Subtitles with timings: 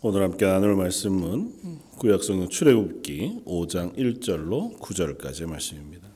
[0.00, 6.06] 오늘 함께 나눌 말씀은 구약성경 출애굽기 5장 1절로 9절까지의 말씀입니다.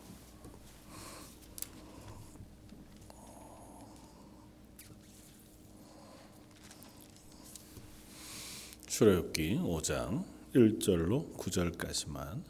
[8.86, 10.22] 출애굽기 5장
[10.54, 12.40] 1절로 9절까지만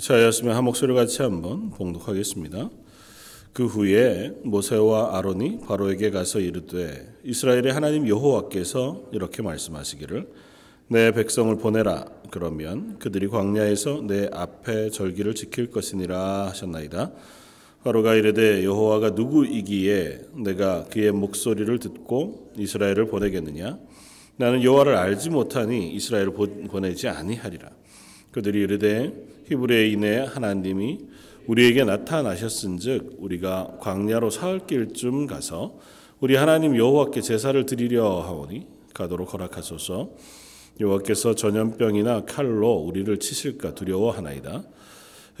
[0.00, 2.70] 자였으면 한 목소리 같이 한번 봉독하겠습니다.
[3.52, 10.26] 그 후에 모세와 아론이 바로에게 가서 이르되 이스라엘의 하나님 여호와께서 이렇게 말씀하시기를
[10.88, 17.12] 내 백성을 보내라 그러면 그들이 광야에서 내 앞에 절기를 지킬 것이니라 하셨나이다.
[17.84, 23.78] 바로가 이르되 여호와가 누구이기에 내가 그의 목소리를 듣고 이스라엘을 보내겠느냐
[24.36, 27.68] 나는 여호와를 알지 못하니 이스라엘을 보내지 아니하리라.
[28.30, 29.12] 그들이 이르되
[29.48, 31.00] 히브리인의 하나님이
[31.46, 35.78] 우리에게 나타나셨은즉 우리가 광야로 사흘 길쯤 가서
[36.20, 40.10] 우리 하나님 여호와께 제사를 드리려 하오니 가도록 허락하소서.
[40.80, 44.62] 여호와께서 전염병이나 칼로 우리를 치실까 두려워하나이다.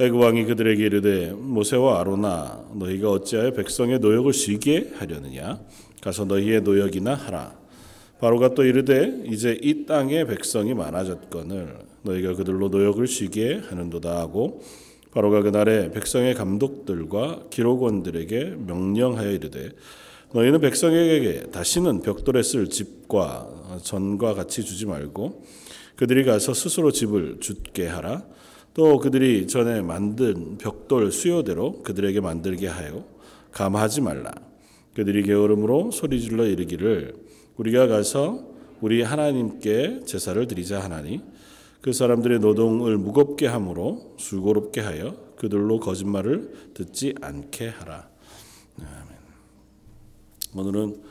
[0.00, 5.60] 애굽 왕이 그들에게 이르되 모세와 아로나 너희가 어찌하여 백성의 노역을 쉬게 하려느냐
[6.00, 7.56] 가서 너희의 노역이나 하라.
[8.20, 14.62] 바로가 또 이르되 이제 이 땅에 백성이 많아졌거늘 너희가 그들로 노역을 쉬게 하는도다 하고
[15.12, 19.70] 바로가 그날에 백성의 감독들과 기록원들에게 명령하여 이르되
[20.34, 25.44] 너희는 백성에게 다시는 벽돌에 쓸 집과 전과 같이 주지 말고
[25.96, 28.24] 그들이 가서 스스로 집을 짓게 하라.
[28.74, 33.04] 또 그들이 전에 만든 벽돌 수요대로 그들에게 만들게 하여
[33.52, 34.32] 감하지 말라.
[34.94, 37.14] 그들이 게으름으로 소리질러 이르기를
[37.56, 38.44] 우리가 가서
[38.80, 41.20] 우리 하나님께 제사를 드리자 하나니
[41.82, 48.08] 그 사람들의 노동을 무겁게 함으로 수고롭게 하여 그들로 거짓말을 듣지 않게 하라.
[48.78, 49.08] 아멘.
[50.54, 51.02] 오늘은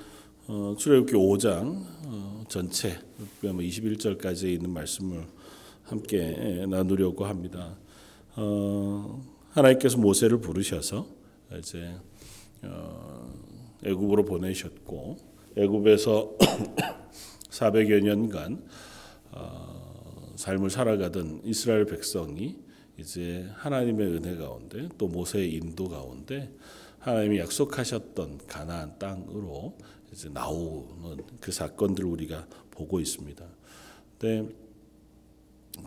[0.47, 2.97] 어, 출애굽기 5장 어, 전체
[3.43, 5.25] 21절까지 있는 말씀을
[5.83, 7.75] 함께 나누려고 합니다.
[8.37, 11.05] 어, 하나님께서 모세를 부르셔서
[11.59, 11.93] 이제
[12.63, 13.29] 어,
[13.83, 15.17] 애굽으로 보내셨고
[15.57, 16.37] 애굽에서
[17.51, 18.63] 400여 년간
[19.33, 19.70] 어,
[20.41, 22.57] 삶을 살아가던 이스라엘 백성이
[22.97, 26.51] 이제 하나님의 은혜 가운데 또 모세의 인도 가운데
[26.97, 29.77] 하나님이 약속하셨던 가나안 땅으로
[30.11, 33.45] 이제 나오는 그 사건들을 우리가 보고 있습니다.
[34.17, 34.49] 근데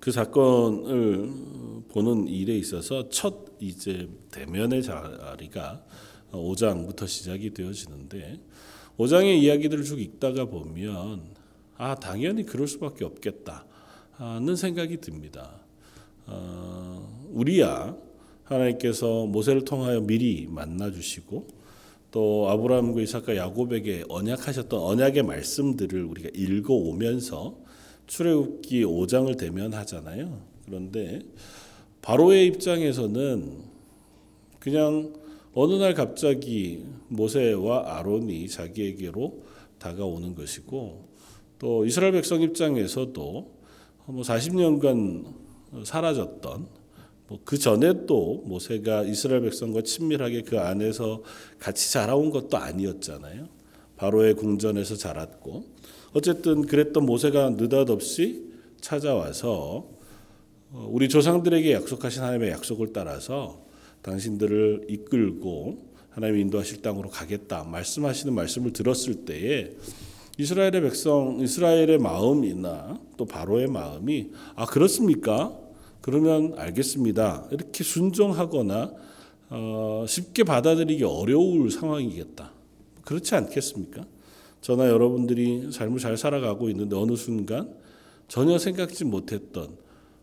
[0.00, 1.32] 그 사건을
[1.88, 5.84] 보는 일에 있어서 첫 이제 대면의 자리가
[6.30, 8.40] 5장부터 시작이 되어지는데
[8.98, 11.34] 5장의 이야기들을 쭉 읽다가 보면
[11.76, 13.66] 아 당연히 그럴 수밖에 없겠다.
[14.16, 15.60] 하는 생각이 듭니다.
[16.26, 17.96] 어, 우리야
[18.44, 21.48] 하나님께서 모세를 통하여 미리 만나 주시고
[22.10, 27.58] 또 아브라함과 이삭과 야곱에게 언약하셨던 언약의 말씀들을 우리가 읽어 오면서
[28.06, 30.40] 출애굽기 5장을 대면하잖아요.
[30.64, 31.20] 그런데
[32.02, 33.62] 바로의 입장에서는
[34.60, 35.12] 그냥
[35.54, 39.42] 어느 날 갑자기 모세와 아론이 자기에게로
[39.78, 41.08] 다가오는 것이고
[41.58, 43.53] 또 이스라엘 백성 입장에서도
[44.06, 45.24] 뭐 40년간
[45.84, 46.66] 사라졌던
[47.28, 51.22] 뭐 그 전에 또 모세가 이스라엘 백성과 친밀하게 그 안에서
[51.58, 53.48] 같이 자라온 것도 아니었잖아요.
[53.96, 55.64] 바로의 궁전에서 자랐고
[56.12, 59.88] 어쨌든 그랬던 모세가 느닷없이 찾아와서
[60.70, 63.64] 어, 우리 조상들에게 약속하신 하나님의 약속을 따라서
[64.02, 69.70] 당신들을 이끌고 하나님 인도하실 땅으로 가겠다 말씀하시는 말씀을 들었을 때에
[70.38, 75.56] 이스라엘의 백성, 이스라엘의 마음이나 또 바로의 마음이 아 그렇습니까?
[76.00, 77.48] 그러면 알겠습니다.
[77.50, 78.92] 이렇게 순종하거나
[79.50, 82.50] 어, 쉽게 받아들이기 어려울 상황이겠다.
[83.04, 84.04] 그렇지 않겠습니까?
[84.60, 87.74] 저나 여러분들이 삶을 잘 살아가고 있는데 어느 순간
[88.28, 89.68] 전혀 생각지 못했던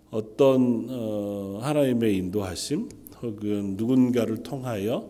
[0.10, 2.90] 어떤 어, 하나님의 인도하심
[3.22, 5.10] 혹은 누군가를 통하여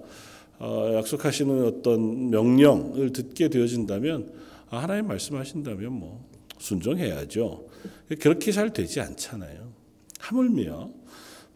[0.60, 4.41] 어, 약속하시는 어떤 명령을 듣게 되어진다면 아,
[4.78, 6.26] 하나님 말씀하신다면 뭐
[6.58, 7.68] 순종해야죠.
[8.20, 9.72] 그렇게 잘 되지 않잖아요.
[10.20, 10.90] 하물며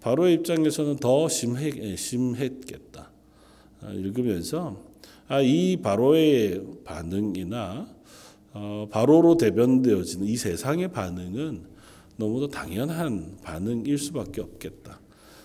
[0.02, 3.12] 바로의 입장에서는 더 심했, 심했겠다.
[3.82, 4.82] 아, 읽으면서
[5.28, 7.88] 아, 이 바로의 반응이나
[8.54, 11.64] 어, 바로로 대변되어지는 이 세상의 반응은
[12.18, 15.00] 너무도 당연한 반응일 수밖에 없겠다.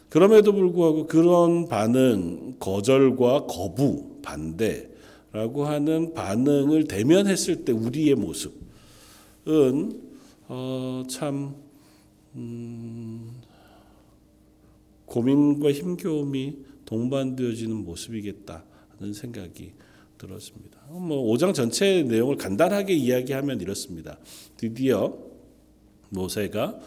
[0.09, 4.90] 그럼에도 불구하고 그런 반응, 거절과 거부, 반대,
[5.33, 10.01] 라고 하는 반응을 대면했을 때 우리의 모습은
[10.49, 11.55] 어, 참
[12.35, 13.33] 음,
[15.07, 19.73] 고민과 힘겨움이 동반되어지는 모습이겠다는 생각이
[20.19, 20.81] 들었습니다.
[20.91, 24.19] 뭐 5장 전체 내용을 간단하게 이야기하면 이렇습니다.
[24.57, 25.17] 드디어
[26.11, 26.79] 모세가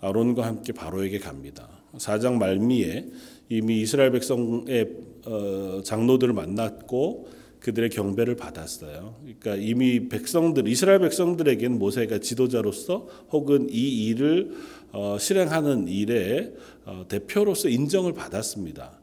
[0.00, 1.68] 아론과 함께 바로에게 갑니다.
[1.96, 3.06] 4장 말미에
[3.48, 4.96] 이미 이스라엘 백성의
[5.26, 7.28] 어, 장로들을 만났고
[7.62, 9.16] 그들의 경배를 받았어요.
[9.22, 14.52] 그러니까 이미 백성들 이스라엘 백성들에게는 모세가 지도자로서 혹은 이 일을
[14.90, 16.54] 어, 실행하는 일의
[16.84, 19.00] 어, 대표로서 인정을 받았습니다.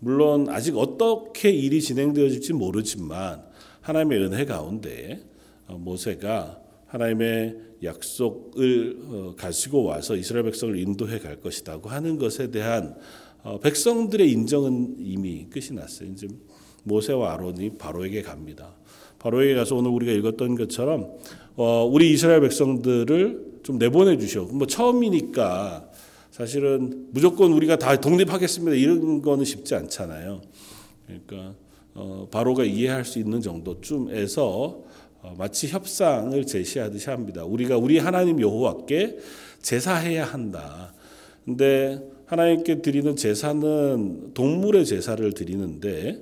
[0.00, 3.42] 물론 아직 어떻게 일이 진행되어질지 모르지만
[3.80, 5.24] 하나님의 은혜 가운데
[5.66, 12.96] 어, 모세가 하나님의 약속을 어, 가지고 와서 이스라엘 백성을 인도해 갈 것이라고 하는 것에 대한
[13.42, 16.10] 어, 백성들의 인정은 이미 끝이 났어요.
[16.10, 16.28] 이제
[16.84, 18.74] 모세와 아론이 바로에게 갑니다.
[19.18, 21.10] 바로에게 가서 오늘 우리가 읽었던 것처럼
[21.90, 24.44] 우리 이스라엘 백성들을 좀 내보내 주시오.
[24.44, 25.88] 뭐 처음이니까
[26.30, 28.76] 사실은 무조건 우리가 다 독립하겠습니다.
[28.76, 30.42] 이런 거는 쉽지 않잖아요.
[31.06, 31.54] 그러니까
[31.94, 34.82] 어, 바로가 이해할 수 있는 정도쯤에서
[35.22, 37.44] 어, 마치 협상을 제시하듯이 합니다.
[37.44, 39.18] 우리가 우리 하나님 여호와께
[39.62, 40.92] 제사해야 한다.
[41.44, 46.20] 근데 하나님께 드리는 제사는 동물의 제사를 드리는데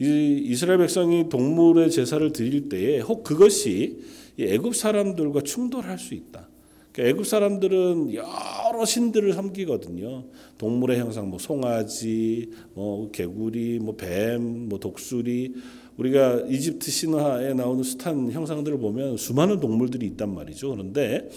[0.00, 3.98] 이 이스라엘 백성이 동물의 제사를 드릴 때에 혹 그것이
[4.38, 6.48] 애굽 사람들과 충돌할 수 있다.
[6.92, 10.24] 그러니까 애굽 사람들은 여러 신들을 섬기거든요.
[10.58, 15.54] 동물의 형상, 뭐 송아지, 뭐 개구리, 뭐 뱀, 뭐 독수리.
[15.98, 20.70] 우리가 이집트 신화에 나오는 숱한 형상들을 보면 수많은 동물들이 있단 말이죠.
[20.70, 21.28] 그런데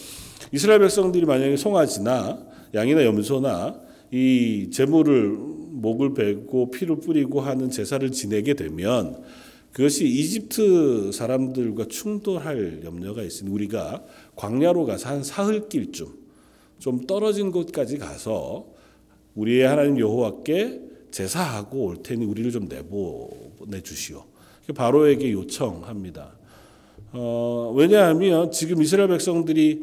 [0.53, 3.81] 이스라엘 백성들이 만약에 송아지나 양이나 염소나
[4.11, 9.23] 이 제물을 목을 베고 피를 뿌리고 하는 제사를 지내게 되면
[9.71, 14.03] 그것이 이집트 사람들과 충돌할 염려가 있으니 우리가
[14.35, 16.07] 광야로 가서 한 사흘길쯤
[16.77, 18.67] 좀 떨어진 곳까지 가서
[19.35, 24.25] 우리의 하나님 여호와께 제사하고 올 테니 우리를 좀 내보내 주시오.
[24.75, 26.35] 바로에게 요청합니다.
[27.13, 29.81] 어, 왜냐하면 지금 이스라엘 백성들이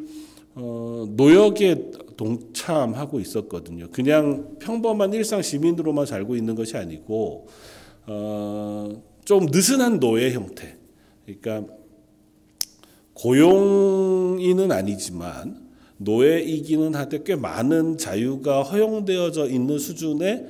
[0.54, 1.90] 어, 노역에
[2.20, 3.88] 동참하고 있었거든요.
[3.90, 7.48] 그냥 평범한 일상 시민으로만 살고 있는 것이 아니고
[8.06, 10.76] 어, 좀 느슨한 노예 형태.
[11.24, 11.72] 그러니까
[13.14, 20.46] 고용인은 아니지만 노예이기는 한데 꽤 많은 자유가 허용되어져 있는 수준의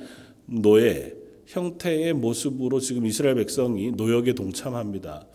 [0.47, 1.15] 노예
[1.45, 5.25] 형태의 모습으로 지금 이스라엘 백성이 노역에 동참합니다.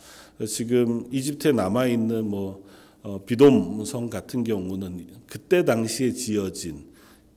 [0.46, 2.64] 지금 이집트에 남아 있는 뭐
[3.06, 6.86] 어, 비돔성 같은 경우는 그때 당시에 지어진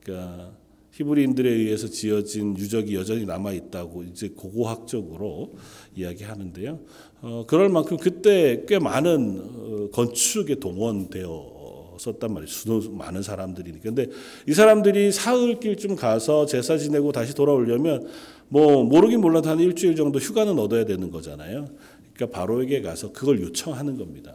[0.02, 0.52] 그러니까
[0.94, 5.54] 히브리인들에 의해서 지어진 유적이 여전히 남아 있다고 이제 고고학적으로
[5.96, 6.80] 이야기하는데요.
[7.22, 12.48] 어, 그럴 만큼 그때 꽤 많은 어, 건축에 동원되어 썼단 말이에요.
[12.48, 13.84] 수도 많은 사람들이니까.
[13.84, 14.08] 근데
[14.48, 18.08] 이 사람들이 사흘길쯤 가서 제사 지내고 다시 돌아오려면
[18.48, 21.68] 뭐 모르긴 몰라도 한 일주일 정도 휴가는 얻어야 되는 거잖아요.
[22.16, 24.34] 그러니까 바로에게 가서 그걸 요청하는 겁니다.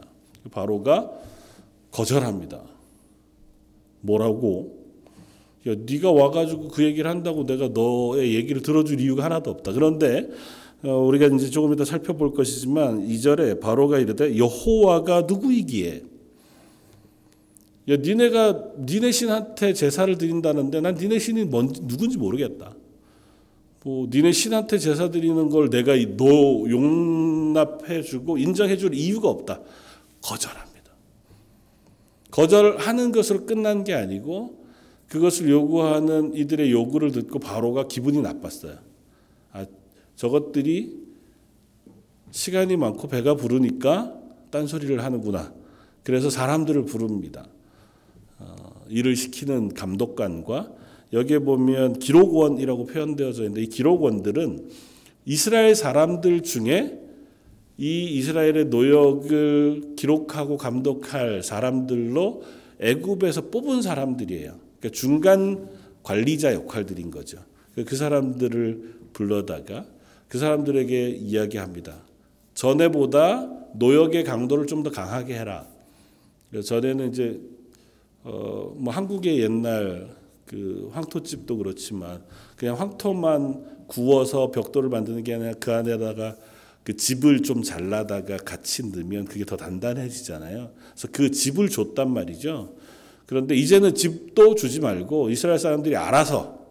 [0.51, 1.11] 바로가
[1.91, 2.61] 거절합니다.
[4.01, 4.85] 뭐라고?
[5.67, 9.73] 야, 네가 와가지고 그 얘기를 한다고 내가 너의 얘기를 들어줄 이유가 하나도 없다.
[9.73, 10.29] 그런데
[10.83, 16.03] 어, 우리가 이제 조금 이따 살펴볼 것이지만 2절에 바로가 이르되 여호와가 누구이기에
[17.89, 22.75] 야 니네가 니네 신한테 제사를 드린다는데 난 니네 신이 뭔지 누군지 모르겠다.
[23.83, 29.61] 뭐 니네 신한테 제사 드리는 걸 내가 너 용납해 주고 인정해 줄 이유가 없다.
[30.25, 30.91] 거절합니다.
[32.31, 34.65] 거절하는 것으로 끝난 게 아니고
[35.07, 38.79] 그것을 요구하는 이들의 요구를 듣고 바로가 기분이 나빴어요.
[39.53, 39.65] 아,
[40.15, 41.05] 저것들이
[42.31, 45.53] 시간이 많고 배가 부르니까 딴소리를 하는구나.
[46.03, 47.45] 그래서 사람들을 부릅니다.
[48.39, 48.55] 어,
[48.89, 50.71] 일을 시키는 감독관과
[51.13, 54.69] 여기에 보면 기록원이라고 표현되어져 있는데 이 기록원들은
[55.25, 57.04] 이스라엘 사람들 중에
[57.77, 62.43] 이 이스라엘의 노역을 기록하고 감독할 사람들로
[62.79, 64.55] 애굽에서 뽑은 사람들이에요.
[64.79, 65.69] 그러니까 중간
[66.03, 67.39] 관리자 역할들인 거죠.
[67.85, 69.85] 그 사람들을 불러다가
[70.27, 71.95] 그 사람들에게 이야기합니다.
[72.53, 75.67] 전에보다 노역의 강도를 좀 더 강하게 해라.
[76.63, 77.39] 전에는 이제
[78.23, 80.15] 어 뭐 한국의 옛날
[80.45, 82.23] 그 황토집도 그렇지만
[82.55, 86.35] 그냥 황토만 구워서 벽돌을 만드는 게 아니라 그 안에다가
[86.85, 90.71] 그 집을 좀 잘라다가 같이 넣으면 그게 더 단단해지잖아요.
[90.91, 92.75] 그래서 그 집을 줬단 말이죠.
[93.25, 96.63] 그런데 이제는 집도 주지 말고 이스라엘 사람들이 알아서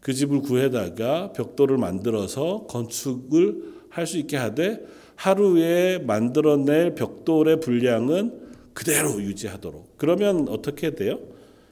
[0.00, 4.84] 그 집을 구해다가 벽돌을 만들어서 건축을 할 수 있게 하되
[5.16, 9.96] 하루에 만들어낼 벽돌의 분량은 그대로 유지하도록.
[9.96, 11.18] 그러면 어떻게 돼요?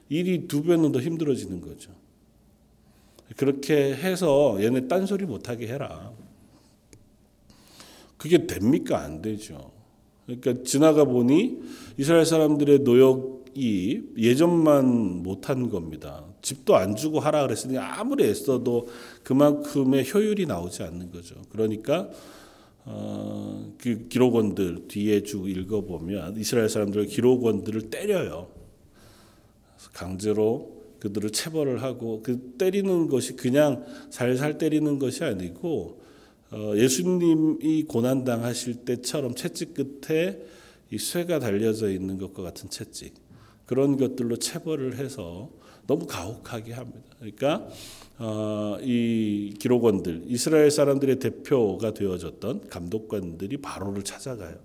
[0.08, 1.92] 일이 두 배는 더 힘들어지는 거죠.
[3.36, 6.12] 그렇게 해서 얘네 딴소리 못하게 해라.
[8.18, 8.98] 그게 됩니까?
[8.98, 9.72] 안 되죠.
[10.26, 11.58] 그러니까 지나가 보니
[11.96, 16.24] 이스라엘 사람들의 노역이 예전만 못한 겁니다.
[16.42, 18.88] 집도 안 주고 하라 그랬으니 아무리 애써도
[19.22, 21.36] 그만큼의 효율이 나오지 않는 거죠.
[21.48, 22.10] 그러니까
[22.84, 28.48] 어, 그 기록원들 뒤에 쭉 읽어보면 이스라엘 사람들 기록원들을 때려요.
[29.92, 36.07] 강제로 그들을 체벌을 하고 그 때리는 것이 그냥 살살 때리는 것이 아니고 어,
[36.52, 40.40] 예수님이 고난 당하실 때처럼 채찍 끝에
[40.90, 43.14] 이 쇠가 달려져 있는 것과 같은 채찍
[43.66, 45.50] 그런 것들로 체벌을 해서
[45.86, 47.10] 너무 가혹하게 합니다.
[47.18, 47.68] 그러니까
[48.18, 54.56] 어, 이 기록원들 이스라엘 사람들의 대표가 되어졌던 감독관들이 바로를 찾아가요.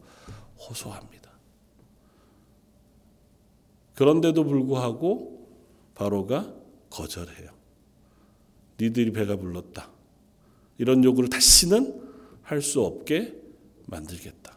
[0.57, 1.31] 호소합니다.
[3.95, 5.47] 그런데도 불구하고
[5.95, 6.53] 바로가
[6.89, 7.49] 거절해요.
[8.79, 9.89] 니들이 배가 불렀다.
[10.83, 12.01] 이런 요구를 다시는
[12.41, 13.33] 할 수 없게
[13.87, 14.53] 만들겠다.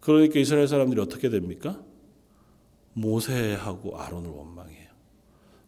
[0.00, 1.80] 그러니까 이스라엘 사람들이 어떻게 됩니까?
[2.94, 4.88] 모세하고 아론을 원망해요.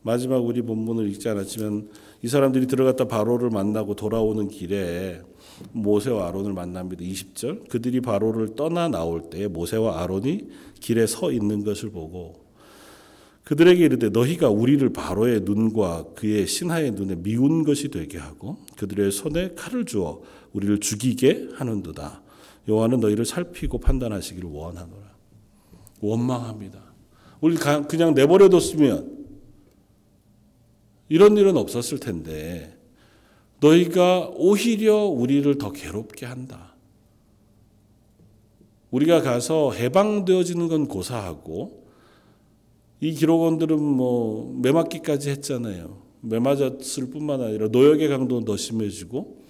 [0.03, 1.91] 마지막 우리 본문을 읽지 않았지만
[2.23, 5.23] 이 사람들이 들어갔다 바로를 만나고 돌아오는 길에
[5.71, 7.05] 모세와 아론을 만납니다.
[7.05, 7.69] 20절.
[7.69, 10.49] 그들이 바로를 떠나 나올 때 모세와 아론이
[10.81, 12.40] 길에 서 있는 것을 보고
[13.45, 19.55] 그들에게 이르되 너희가 우리를 바로의 눈과 그의 신하의 눈에 미운 것이 되게 하고 그들의 손에
[19.55, 22.23] 칼을 주어 우리를 죽이게 하는도다.
[22.69, 25.11] 여호와는 너희를 살피고 판단하시기를 원하노라.
[26.01, 26.81] 원망합니다.
[27.41, 29.27] 우리 그냥 내버려뒀으면
[31.09, 32.79] 이런 일은 없었을 텐데
[33.61, 36.77] 너희가 오히려 우리를 더 괴롭게 한다.
[38.91, 41.80] 우리가 가서 해방되어지는 건 고사하고
[43.01, 46.03] 이 기록원들은 뭐 매맞기까지 했잖아요.
[46.21, 49.41] 매맞았을 뿐만 아니라 노역의 강도는 더 심해지고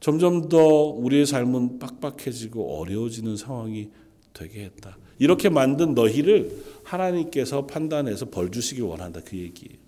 [0.00, 3.88] 점점 더 우리의 삶은 빡빡해지고 어려워지는 상황이
[4.32, 4.98] 되게 했다.
[5.18, 9.20] 이렇게 만든 너희를 하나님께서 판단해서 벌 주시길 원한다.
[9.24, 9.78] 그 얘기예요.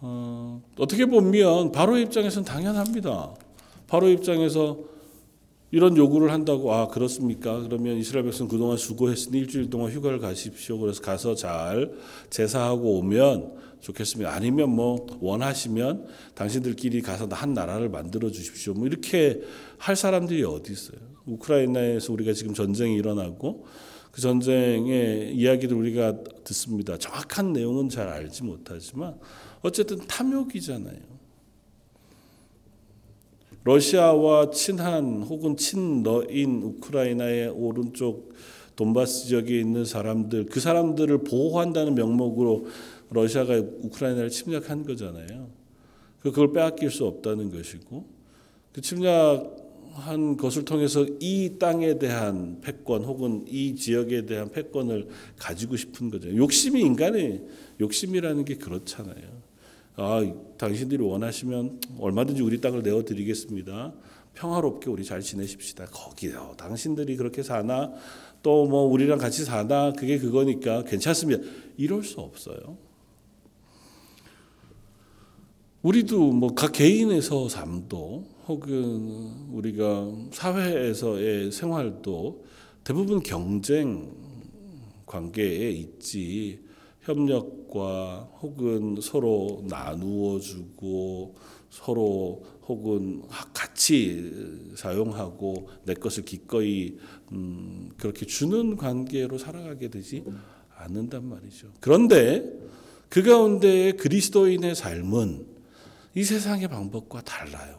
[0.00, 3.34] 어, 어떻게 보면 바로 입장에서는 당연합니다.
[3.86, 4.78] 바로 입장에서
[5.70, 7.60] 이런 요구를 한다고 아 그렇습니까?
[7.60, 10.78] 그러면 이스라엘 백성 그동안 수고했으니 일주일 동안 휴가를 가십시오.
[10.78, 11.92] 그래서 가서 잘
[12.30, 14.32] 제사하고 오면 좋겠습니다.
[14.32, 18.72] 아니면 뭐 원하시면 당신들끼리 가서 한 나라를 만들어 주십시오.
[18.72, 19.42] 뭐 이렇게
[19.76, 20.98] 할 사람들이 어디 있어요?
[21.26, 23.66] 우크라이나에서 우리가 지금 전쟁이 일어나고
[24.10, 26.96] 그 전쟁의 이야기를 우리가 듣습니다.
[26.96, 29.16] 정확한 내용은 잘 알지 못하지만
[29.60, 31.17] 어쨌든 탐욕이잖아요.
[33.64, 38.32] 러시아와 친한 혹은 친러인 우크라이나의 오른쪽
[38.76, 42.66] 돈바스 지역에 있는 사람들 그 사람들을 보호한다는 명목으로
[43.10, 45.48] 러시아가 우크라이나를 침략한 거잖아요.
[46.20, 48.04] 그걸 빼앗길 수 없다는 것이고
[48.72, 56.10] 그 침략한 것을 통해서 이 땅에 대한 패권 혹은 이 지역에 대한 패권을 가지고 싶은
[56.10, 56.34] 거죠.
[56.36, 57.44] 욕심이 인간의
[57.80, 59.37] 욕심이라는 게 그렇잖아요.
[60.00, 60.20] 아,
[60.58, 63.92] 당신들이 원하시면 얼마든지 우리 땅을 내어 드리겠습니다.
[64.34, 65.86] 평화롭게 우리 잘 지내십시다.
[65.86, 66.54] 거기요.
[66.56, 67.92] 당신들이 그렇게 사나
[68.42, 71.42] 또 뭐 우리랑 같이 사나 그게 그거니까 괜찮습니다.
[71.76, 72.78] 이럴 수 없어요.
[75.82, 82.44] 우리도 뭐 각 개인에서 삶도 혹은 우리가 사회에서의 생활도
[82.84, 84.12] 대부분 경쟁
[85.06, 86.60] 관계에 있지
[87.08, 91.36] 협력과 혹은 서로 나누어 주고
[91.70, 93.22] 서로 혹은
[93.54, 94.30] 같이
[94.76, 96.98] 사용하고 내 것을 기꺼이
[97.32, 100.22] 음 그렇게 주는 관계로 살아가게 되지
[100.76, 101.68] 않는단 말이죠.
[101.80, 102.44] 그런데
[103.08, 105.46] 그 가운데 그리스도인의 삶은
[106.14, 107.78] 이 세상의 방법과 달라요.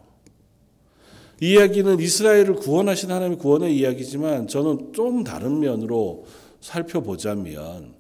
[1.39, 6.25] 이 이야기는 이스라엘을 구원하신 하나님의 구원의 이야기지만 저는 좀 다른 면으로
[6.62, 7.99] 살펴보자면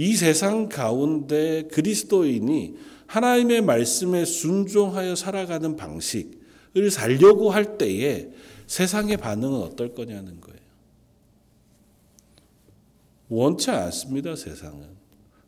[0.00, 2.74] 이 세상 가운데 그리스도인이
[3.06, 8.30] 하나님의 말씀에 순종하여 살아가는 방식을 살려고 할 때에
[8.66, 10.58] 세상의 반응은 어떨 거냐는 거예요.
[13.28, 14.86] 원치 않습니다, 세상은.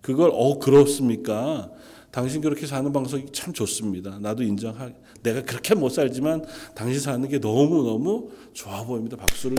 [0.03, 1.71] 그걸, 어, 그렇습니까?
[2.11, 4.19] 당신 그렇게 사는 방식이 참 좋습니다.
[4.19, 4.91] 나도 인정하,
[5.23, 6.45] 내가 그렇게 못 살지만
[6.75, 9.17] 당신 사는 게 너무너무 좋아 보입니다.
[9.17, 9.57] 박수를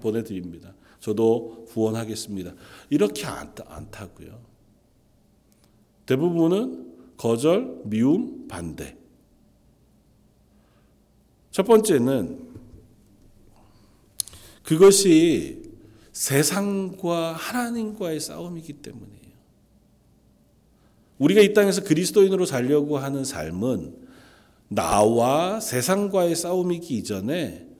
[0.00, 0.72] 보내드립니다.
[1.04, 2.54] 저도 후원하겠습니다.
[2.88, 3.26] 이렇게
[3.66, 4.40] 않다고요.
[6.06, 8.96] 대부분은 거절, 미움, 반대.
[11.50, 12.54] 첫 번째는
[14.62, 15.74] 그것이
[16.12, 19.34] 세상과 하나님과의 싸움이기 때문이에요.
[21.18, 23.94] 우리가 이 땅에서 그리스도인으로 살려고 하는 삶은
[24.68, 27.73] 나와 세상과의 싸움이기 이전에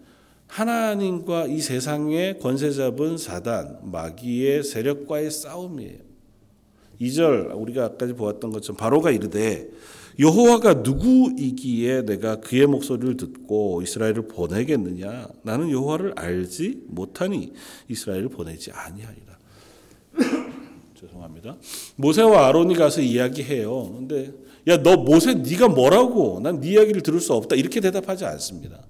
[0.46, 5.98] 하나님과 이 세상의 권세 잡은 사단, 마귀의 세력과의 싸움이에요.
[7.00, 9.68] 2절 우리가 아까 보았던 것처럼 바로가 이르되
[10.20, 17.52] 여호와가 누구이기에 내가 그의 목소리를 듣고 이스라엘을 보내겠느냐 나는 여호와를 알지 못하니
[17.88, 19.36] 이스라엘을 보내지 아니하리라.
[21.00, 21.56] 죄송합니다.
[21.96, 23.92] 모세와 아론이 가서 이야기해요.
[23.96, 24.32] 근데
[24.68, 26.38] 야 너 모세 네가 뭐라고?
[26.40, 27.56] 난 네 이야기를 들을 수 없다.
[27.56, 28.86] 이렇게 대답하지 않습니다.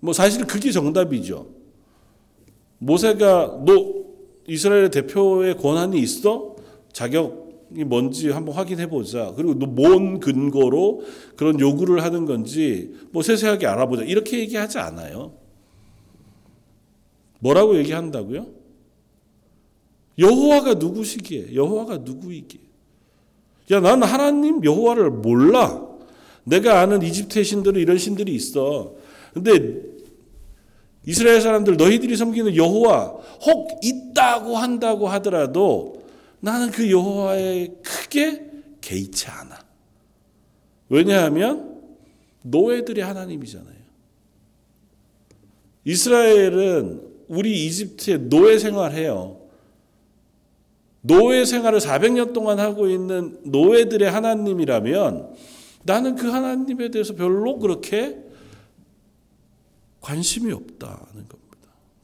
[0.00, 1.46] 뭐 사실 그게 정답이죠.
[2.78, 3.94] 모세가 너
[4.46, 6.56] 이스라엘의 대표의 권한이 있어?
[6.92, 9.32] 자격이 뭔지 한번 확인해 보자.
[9.36, 11.02] 그리고 너 뭔 근거로
[11.36, 14.02] 그런 요구를 하는 건지 뭐 세세하게 알아보자.
[14.04, 15.34] 이렇게 얘기하지 않아요.
[17.40, 18.46] 뭐라고 얘기한다고요?
[20.18, 21.54] 여호와가 누구시기에?
[21.54, 22.60] 여호와가 누구이기에?
[23.72, 25.86] 야, 나는 하나님 여호와를 몰라.
[26.44, 28.94] 내가 아는 이집트의 신들은 이런 신들이 있어.
[29.32, 29.80] 근데
[31.06, 33.06] 이스라엘 사람들 너희들이 섬기는 여호와
[33.46, 36.04] 혹 있다고 한다고 하더라도
[36.40, 39.58] 나는 그 여호와에 크게 개의치 않아.
[40.88, 41.80] 왜냐하면
[42.42, 43.80] 노예들의 하나님이잖아요.
[45.84, 49.38] 이스라엘은 우리 이집트에 노예 생활해요.
[51.02, 55.34] 노예 생활을 400년 동안 하고 있는 노예들의 하나님이라면
[55.84, 58.18] 나는 그 하나님에 대해서 별로 그렇게
[60.00, 61.40] 관심이 없다는 겁니다.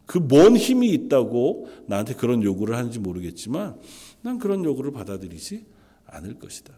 [0.07, 3.77] 그 뭔 힘이 있다고 나한테 그런 요구를 하는지 모르겠지만
[4.23, 5.65] 난 그런 요구를 받아들이지
[6.07, 6.75] 않을 것이다.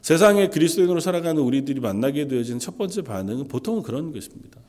[0.00, 4.60] 세상에 그리스도인으로 살아가는 우리들이 만나게 되어진 첫 번째 반응은 보통은 그런 것입니다.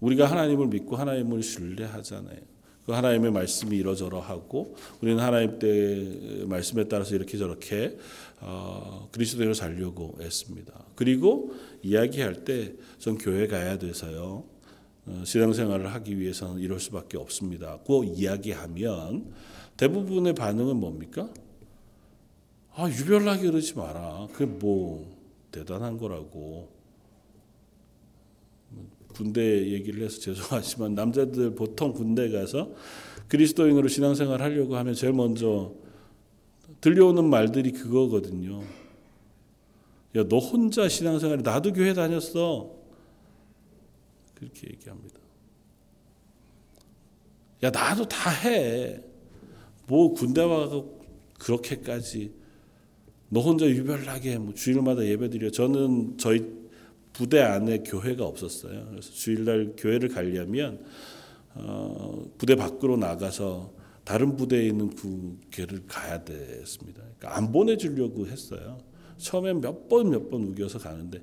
[0.00, 2.38] 우리가 하나님을 믿고 하나님을 신뢰하잖아요.
[2.86, 7.96] 그 하나님의 말씀이 이러저러 하고 우리는 하나님 때 말씀에 따라서 이렇게 저렇게
[8.40, 10.72] 어, 그리스도인으로 살려고 했습니다.
[10.96, 14.44] 그리고 이야기할 때 전 교회 가야 돼서요.
[15.06, 17.78] 어, 신앙생활을 하기 위해서는 이럴 수밖에 없습니다.
[17.86, 19.32] 그 이야기하면
[19.78, 21.30] 대부분의 반응은 뭡니까?
[22.74, 24.28] 아 유별나게 그러지 마라.
[24.32, 25.10] 그게 뭐
[25.50, 26.68] 대단한 거라고.
[29.14, 32.70] 군대 얘기를 해서 죄송하지만 남자들 보통 군대 가서
[33.28, 35.72] 그리스도인으로 신앙생활 하려고 하면 제일 먼저
[36.82, 38.62] 들려오는 말들이 그거거든요.
[40.16, 42.74] 야, 너 혼자 신앙생활에 나도 교회 다녔어.
[44.34, 45.20] 그렇게 얘기합니다.
[47.62, 49.00] 야, 나도 다 해.
[49.86, 50.86] 뭐 군대 와서
[51.38, 52.32] 그렇게까지
[53.28, 55.50] 너 혼자 유별나게 뭐 주일마다 예배드려.
[55.50, 56.60] 저는 저희
[57.12, 58.86] 부대 안에 교회가 없었어요.
[58.90, 60.84] 그래서 주일날 교회를 가려면
[61.54, 63.72] 어, 부대 밖으로 나가서
[64.04, 64.90] 다른 부대에 있는
[65.52, 67.02] 교회를 가야 됐습니다.
[67.02, 68.78] 그러니까 안 보내주려고 했어요.
[69.20, 71.22] 처음엔 몇 번 몇 번 우겨서 가는데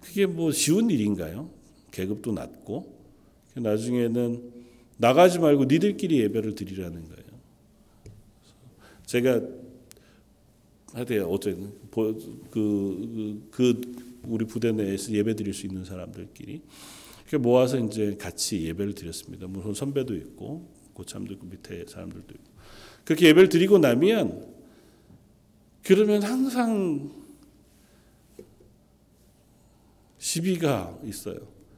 [0.00, 1.50] 그게 뭐 쉬운 일인가요?
[1.92, 2.92] 계급도 낮고
[3.54, 4.52] 나중에는
[4.98, 7.24] 나가지 말고 니들끼리 예배를 드리라는 거예요.
[9.06, 9.40] 제가
[10.92, 13.80] 하여튼 어쨌든 그, 그, 그
[14.24, 16.62] 우리 부대 내에서 예배 드릴 수 있는 사람들끼리
[17.22, 19.46] 이렇게 모아서 이제 같이 예배를 드렸습니다.
[19.46, 22.44] 물론 선배도 있고 고참도 있고 밑에 사람들도 있고
[23.04, 24.46] 그렇게 예배를 드리고 나면
[25.82, 27.10] 그러면 항상
[30.24, 31.36] 시비가 있어요.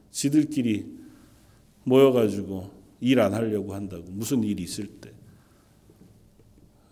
[0.09, 0.85] 지들끼리
[1.83, 5.11] 모여가지고 일 안 하려고 한다고 무슨 일이 있을 때.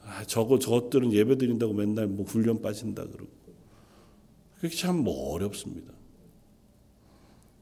[0.04, 3.32] 아, 저거 저것들은 예배 드린다고 맨날 뭐 훈련 빠진다 그러고
[4.60, 5.94] 그게 참 뭐 어렵습니다.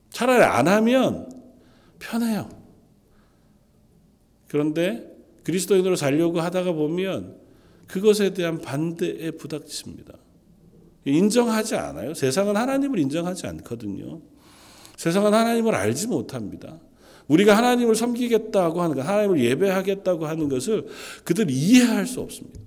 [0.10, 1.30] 차라리 안 하면
[2.00, 2.50] 편해요.
[4.48, 7.38] 그런데 그리스도인으로 살려고 하다가 보면
[7.88, 10.18] 그것에 대한 반대에 부닥칩니다.
[11.06, 12.14] 인정하지 않아요.
[12.14, 14.22] 세상은 하나님을 인정하지 않거든요.
[14.98, 16.80] 세상은 하나님을 알지 못합니다.
[17.28, 20.88] 우리가 하나님을 섬기겠다고 하는 것, 하나님을 예배하겠다고 하는 것을
[21.24, 22.60] 그들 이해할 수 없습니다.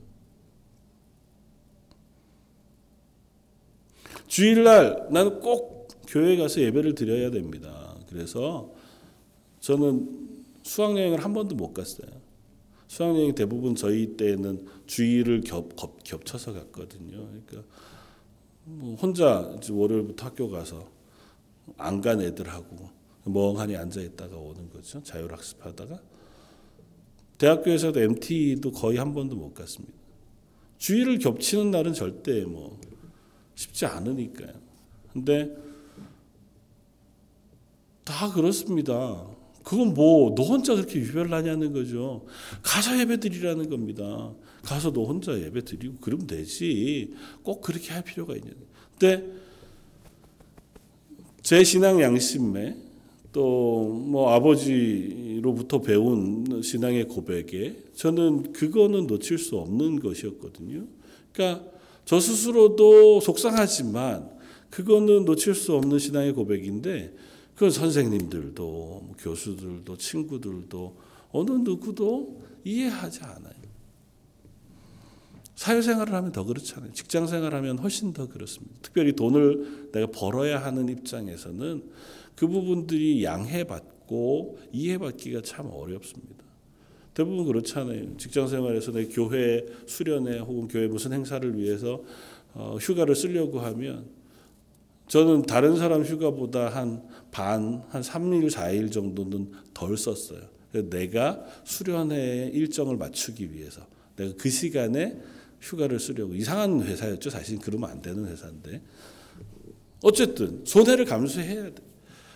[4.27, 7.95] 주일날 나는 꼭 교회 가서 예배를 드려야 됩니다.
[8.09, 8.73] 그래서
[9.61, 10.09] 저는
[10.63, 12.09] 수학여행을 한 번도 못 갔어요.
[12.89, 17.17] 수학여행 대부분 저희 때는 주일을 겹, 겹, 겹쳐서 갔거든요.
[17.17, 17.65] 그러니까 뭐
[18.67, 20.89] 혼자 월요일부터 학교 가서
[21.77, 22.91] 안 간 애들하고
[23.25, 25.03] 멍하니 앉아 있다가 오는 거죠.
[25.03, 26.01] 자율학습하다가
[27.39, 29.95] 대학교에서도 MT도 거의 한 번도 못 갔습니다.
[30.79, 32.79] 주일을 겹치는 날은 절대 뭐
[33.55, 34.53] 쉽지 않으니까요.
[35.13, 35.57] 근데
[38.05, 39.27] 다 그렇습니다.
[39.67, 42.25] 그건 뭐 너 혼자 그렇게 유별나냐는 거죠.
[42.63, 44.33] 가서 예배 드리라는 겁니다.
[44.63, 47.13] 가서 너 혼자 예배 드리고 그러면 되지.
[47.43, 48.53] 꼭 그렇게 할 필요가 있냐.
[48.97, 49.29] 근데
[51.43, 52.77] 제 신앙 양심에
[53.33, 60.87] 또 뭐 아버지로부터 배운 신앙의 고백에 저는 그거는 놓칠 수 없는 것이었거든요.
[61.33, 61.69] 그러니까
[62.05, 64.31] 저 스스로도 속상하지만
[64.71, 67.13] 그거는 놓칠 수 없는 신앙의 고백인데
[67.57, 70.97] 그 선생님들도 뭐 교수들도 친구들도
[71.33, 73.67] 어느 누구도 이해하지 않아요.
[75.55, 76.93] 사회생활을 하면 더 그렇잖아요.
[76.93, 78.75] 직장생활하면 훨씬 더 그렇습니다.
[78.83, 81.83] 특별히 돈을 내가 벌어야 하는 입장에서는
[82.35, 86.45] 그 부분들이 양해받고 이해받기가 참 어렵습니다.
[87.15, 88.19] 대부분 그렇잖아요.
[88.19, 92.03] 직장생활에서 내 교회 수련회 혹은 교회 무슨 행사를 위해서
[92.53, 94.05] 어, 휴가를 쓰려고 하면
[95.09, 100.41] 저는 다른 사람 휴가보다 한 반, 한 3일, 4일 정도는 덜 썼어요.
[100.73, 105.17] 내가 수련회 일정을 맞추기 위해서 내가 그 시간에
[105.61, 107.31] 휴가를 쓰려고 이상한 회사였죠.
[107.31, 108.83] 사실 그러면 안 되는 회사인데
[110.03, 111.75] 어쨌든 손해를 감수해야 돼.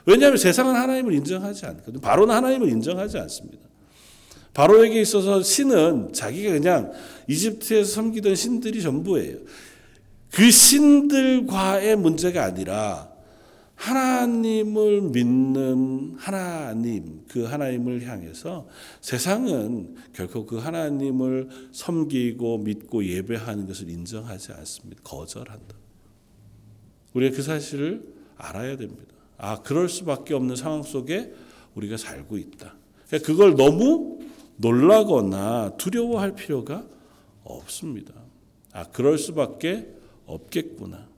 [0.06, 2.00] 왜냐하면 세상은 하나님을 인정하지 않거든.
[2.00, 3.68] 바로는 하나님을 인정하지 않습니다.
[4.54, 6.92] 바로에게 있어서 신은 자기가 그냥
[7.28, 9.38] 이집트에서 섬기던 신들이 전부예요.
[10.32, 13.10] 그 신들과의 문제가 아니라
[13.74, 18.68] 하나님을 믿는 하나님, 그 하나님을 향해서
[19.00, 25.00] 세상은 결코 그 하나님을 섬기고 믿고 예배하는 것을 인정하지 않습니다.
[25.02, 25.74] 거절한다.
[27.14, 28.04] 우리가 그 사실을
[28.36, 29.14] 알아야 됩니다.
[29.38, 31.32] 아, 그럴 수밖에 없는 상황 속에
[31.74, 32.74] 우리가 살고 있다.
[33.06, 34.20] 그러니까 그걸 너무
[34.58, 36.84] 놀라거나 두려워할 필요가
[37.44, 38.12] 없습니다.
[38.72, 39.99] 아, 그럴 수밖에
[40.34, 41.08] 없겠구나.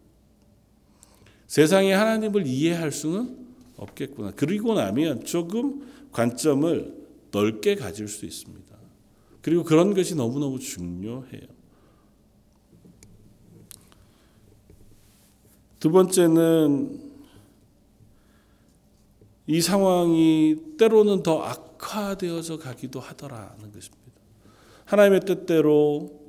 [1.47, 3.47] 세상에 하나님을 이해할 수는
[3.77, 4.33] 없겠구나.
[4.37, 8.77] 그리고 나면 조금 관점을 넓게 가질 수 있습니다.
[9.43, 11.43] 그리고 그런 것이 너무너무 중요해요.
[15.81, 17.13] 두 번째는
[19.49, 24.03] 이 상황이 때로는 더 악화되어져 가기도 하더라는 것입니다.
[24.85, 26.21] 하나님의 뜻대로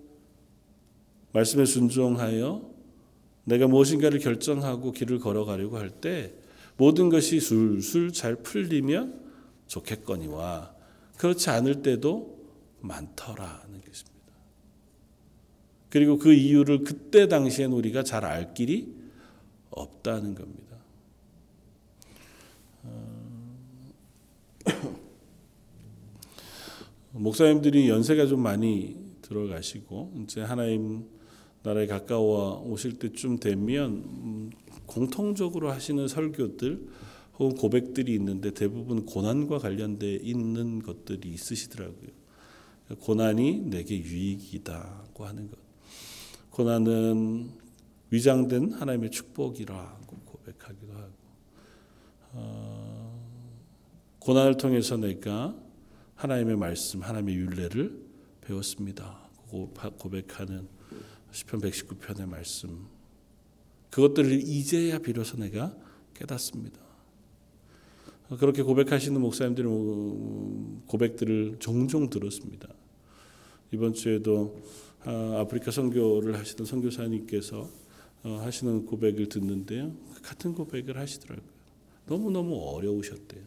[1.33, 2.72] 말씀에 순종하여
[3.45, 6.33] 내가 무엇인가를 결정하고 길을 걸어가려고 할 때
[6.77, 9.21] 모든 것이 술술 잘 풀리면
[9.67, 10.73] 좋겠거니와
[11.17, 12.39] 그렇지 않을 때도
[12.81, 14.13] 많더라는 것입니다.
[15.89, 18.93] 그리고 그 이유를 그때 당시엔 우리가 잘 알 길이
[19.69, 20.77] 없다는 겁니다.
[27.11, 31.05] 목사님들이 연세가 좀 많이 들어가시고 이제 하나님
[31.63, 34.51] 나라에 가까워 오실 때쯤 되면 음,
[34.85, 36.87] 공통적으로 하시는 설교들
[37.39, 42.09] 혹은 고백들이 있는데 대부분 고난과 관련돼 있는 것들이 있으시더라고요.
[42.99, 45.57] 고난이 내게 유익이다고 하는 것.
[46.51, 47.49] 고난은
[48.11, 51.13] 위장된 하나님의 축복이라고 고백하기도 하고,
[52.33, 53.23] 어,
[54.19, 55.55] 고난을 통해서 내가
[56.15, 57.99] 하나님의 말씀, 하나님의 윤례를
[58.41, 59.23] 배웠습니다.
[59.97, 60.67] 고백하는
[61.33, 62.85] 시편 119편의 말씀.
[63.89, 65.75] 그것들을 이제야 비로소 내가
[66.13, 66.79] 깨닫습니다.
[68.39, 69.69] 그렇게 고백하시는 목사님들의
[70.87, 72.69] 고백들을 종종 들었습니다.
[73.71, 74.61] 이번 주에도
[75.05, 77.69] 아, 아프리카 선교를 하시던 선교사님께서
[78.23, 79.91] 어, 하시는 고백을 듣는데요.
[80.21, 81.45] 같은 고백을 하시더라고요.
[82.05, 83.41] 너무너무 어려우셨대요.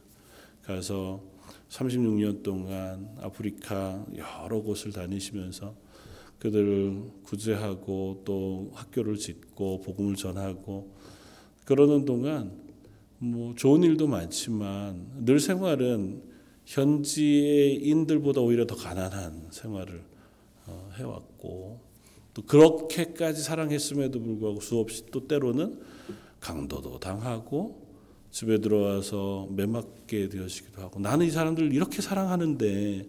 [0.65, 1.23] 가서
[1.71, 5.86] 36년 동안 아프리카 여러 곳을 다니시면서
[6.39, 10.95] 그들을 구제하고 또 학교를 짓고 복음을 전하고
[11.65, 12.53] 그러는 동안
[13.19, 16.23] 뭐 좋은 일도 많지만 늘 생활은
[16.67, 20.03] 현지의 인들보다 오히려 더 가난한 생활을
[20.67, 21.81] 어, 해왔고
[22.35, 25.81] 또 그렇게까지 사랑했음에도 불구하고 수없이 또 때로는
[26.41, 27.87] 강도도 당하고
[28.31, 33.09] 집에 들어와서 매맞게 되어지기도 하고 나는 이 사람들을 이렇게 사랑하는데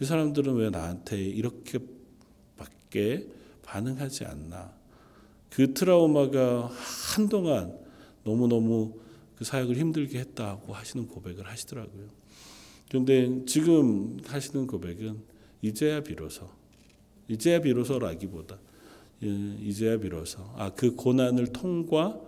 [0.00, 1.78] 이 사람들은 왜 나한테 이렇게
[2.96, 3.28] 밖에
[3.62, 4.74] 반응하지 않나.
[5.50, 6.70] 그 트라우마가
[7.14, 7.78] 한동안
[8.24, 8.98] 너무너무
[9.36, 12.08] 그 사역을 힘들게 했다고 하시는 고백을 하시더라고요.
[12.88, 15.22] 그런데 지금 하시는 고백은
[15.60, 16.48] 이제야 비로소,
[17.28, 18.58] 이제야 비로소라기보다,
[19.22, 19.28] 예,
[19.60, 22.22] 이제야 비로소, 아, 그 고난을 통과하면서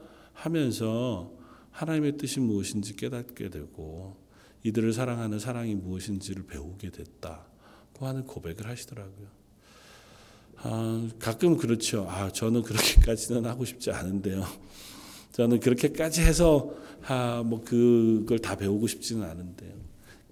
[1.70, 4.16] 하나님의 뜻이 무엇인지 깨닫게 되고,
[4.64, 9.37] 이들을 사랑하는 사랑이 무엇인지를 배우게 됐다고 하는 고백을 하시더라고요.
[10.62, 12.06] 아, 가끔 그렇죠.
[12.08, 14.44] 아, 저는 그렇게까지는 하고 싶지 않은데요.
[15.32, 16.72] 저는 그렇게까지 해서
[17.06, 19.72] 아, 뭐 그걸 다 배우고 싶지는 않은데요.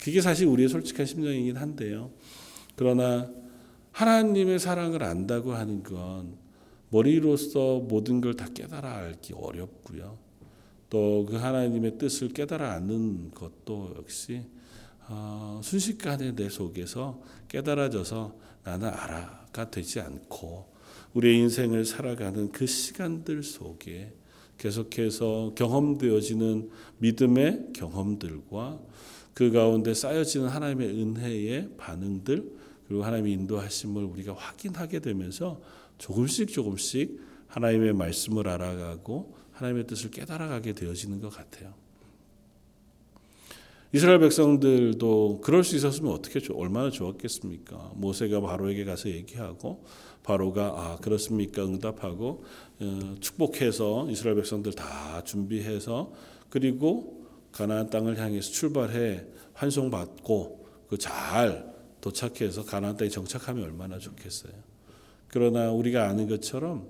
[0.03, 2.11] 그게 사실 우리의 솔직한 심정이긴 한데요.
[2.75, 3.31] 그러나
[3.93, 6.37] 하나님의 사랑을 안다고 하는 건
[6.91, 10.19] 머리로서 모든 걸 다 깨달아 알기 어렵고요.
[10.91, 14.43] 또 그 하나님의 뜻을 깨달아 아는 것도 역시
[15.09, 20.75] 어, 순식간에 내 속에서 깨달아져서 나는 알아가 되지 않고
[21.15, 24.13] 우리의 인생을 살아가는 그 시간들 속에
[24.59, 28.81] 계속해서 경험되어지는 믿음의 경험들과
[29.35, 32.57] 그 가운데 쌓여지는 하나님의 은혜의 반응들
[32.89, 35.63] 그리고 하나님의 인도하심을 우리가 확인하게 되면서
[35.99, 41.73] 조금씩 조금씩 하나님의 말씀을 알아가고 하나님의 뜻을 깨달아가게 되어지는 것 같아요.
[43.93, 47.93] 이스라엘 백성들도 그럴 수 있었으면 어떻게 얼마나 좋았겠습니까?
[47.95, 49.85] 모세가 바로에게 가서 얘기하고
[50.23, 52.45] 바로가 아 그렇습니까 응답하고
[52.81, 56.13] 어, 축복해서 이스라엘 백성들 다 준비해서
[56.51, 64.53] 그리고 가나안 땅을 향해서 출발해 환송받고 그 잘 도착해서 가나안 땅에 정착하면 얼마나 좋겠어요.
[65.27, 66.87] 그러나 우리가 아는 것처럼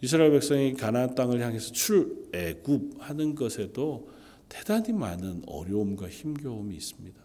[0.00, 4.10] 이스라엘 백성이 가나안 땅을 향해서 출애굽하는 것에도
[4.48, 7.20] 대단히 많은 어려움과 힘겨움이 있습니다.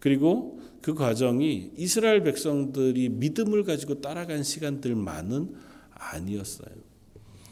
[0.00, 5.54] 그리고 그 과정이 이스라엘 백성들이 믿음을 가지고 따라간 시간들만은
[5.92, 6.74] 아니었어요.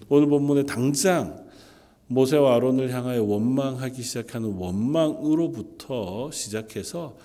[0.08, 1.46] 오늘 본문에 당장
[2.08, 7.16] 모세와 아론을 향하여 원망하기 시작하는 원망으로부터 시작해서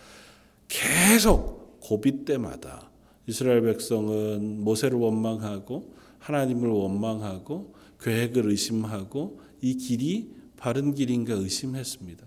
[0.67, 2.89] 계속 고비 때마다
[3.25, 12.25] 이스라엘 백성은 모세를 원망하고 하나님을 원망하고 계획을 의심하고 이 길이 바른 길인가 의심했습니다.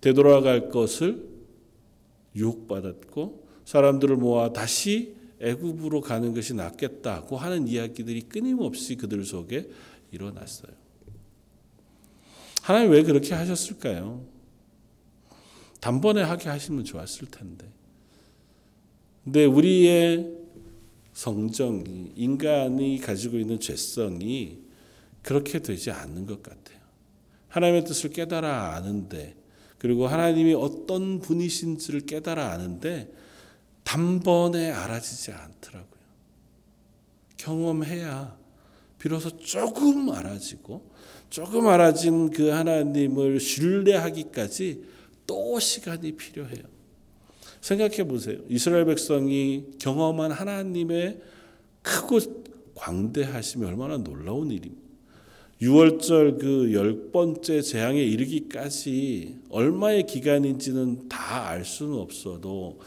[0.00, 1.28] 되돌아갈 것을
[2.34, 9.68] 유혹받았고 사람들을 모아 다시 애굽으로 가는 것이 낫겠다고 하는 이야기들이 끊임없이 그들 속에
[10.10, 10.72] 일어났어요.
[12.62, 14.24] 하나님 왜 그렇게 하셨을까요?
[15.80, 17.68] 단번에 하게 하시면 좋았을 텐데.
[19.24, 20.32] 근데 우리의
[21.12, 24.58] 성정이 인간이 가지고 있는 죄성이
[25.22, 26.75] 그렇게 되지 않는 것 같아요.
[27.56, 29.34] 하나님의 뜻을 깨달아 아는데
[29.78, 33.10] 그리고 하나님이 어떤 분이신지를 깨달아 아는데
[33.82, 35.96] 단번에 알아지지 않더라고요.
[37.38, 38.36] 경험해야
[38.98, 40.90] 비로소 조금 알아지고
[41.30, 44.84] 조금 알아진 그 하나님을 신뢰하기까지
[45.26, 46.62] 또 시간이 필요해요.
[47.60, 48.38] 생각해 보세요.
[48.48, 51.20] 이스라엘 백성이 경험한 하나님의
[51.82, 52.18] 크고
[52.74, 54.85] 광대하심이 얼마나 놀라운 일입니까?
[55.60, 62.78] 6월절 그 열 번째 재앙에 이르기까지 얼마의 기간인지는 다 알 수는 없어도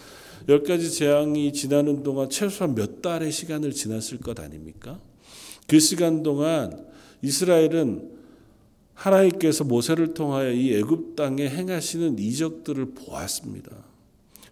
[0.47, 4.99] 열 가지 재앙이 지나는 동안 최소한 몇 달의 시간을 지났을 것 아닙니까?
[5.67, 6.85] 그 시간 동안
[7.21, 8.11] 이스라엘은
[8.93, 13.71] 하나님께서 모세를 통하여 이 애굽 땅에 행하시는 이적들을 보았습니다.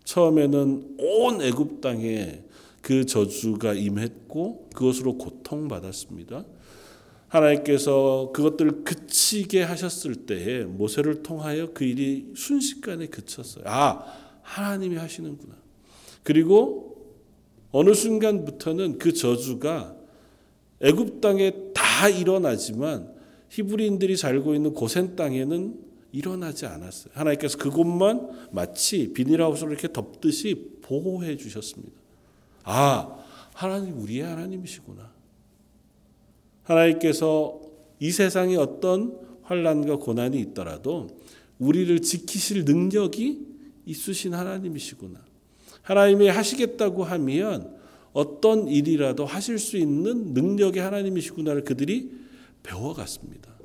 [0.05, 2.43] 처음에는 온 애굽 땅에
[2.81, 6.45] 그 저주가 임했고 그것으로 고통받았습니다.
[7.27, 13.63] 하나님께서 그것들을 그치게 하셨을 때에 모세를 통하여 그 일이 순식간에 그쳤어요.
[13.67, 14.05] 아,
[14.41, 15.55] 하나님이 하시는구나.
[16.23, 17.15] 그리고
[17.71, 19.95] 어느 순간부터는 그 저주가
[20.81, 23.13] 애굽 땅에 다 일어나지만
[23.49, 27.11] 히브리인들이 살고 있는 고센 땅에는 일어나지 않았어요.
[27.13, 31.93] 하나님께서 그곳만 마치 비닐하우스를 이렇게 덮듯이 보호해 주셨습니다.
[32.63, 33.17] 아,
[33.53, 35.16] 하나님 우리의 하나님이시구나.
[36.67, 37.61] 하나님께서
[37.99, 41.07] 이 세상에 어떤 환란과 고난이 있더라도
[41.57, 43.47] 우리를 지키실 능력이
[43.85, 45.25] 있으신 하나님이시구나.
[45.81, 47.75] 하나님이 하시겠다고 하면
[48.11, 52.11] 어떤 일이라도 하실 수 있는 능력의 하나님이시구나를 그들이
[52.63, 53.55] 배워갔습니다.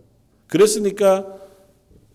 [0.46, 1.40] 그랬으니까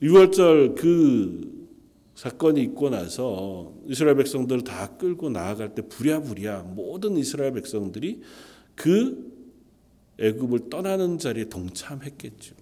[0.02, 1.68] 6월절 그
[2.16, 8.22] 사건이 있고 나서 이스라엘 백성들을 다 끌고 나아갈 때 부랴부랴 모든 이스라엘 백성들이
[8.76, 9.37] 그
[10.20, 12.56] 애굽을 떠나는 자리에 동참했겠죠.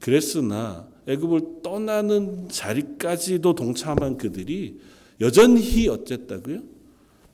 [0.00, 4.78] 그랬으나 애굽을 떠나는 자리까지도 동참한 그들이
[5.20, 6.62] 여전히 어쨌다고요?